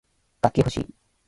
[0.41, 0.87] 楽器ほしい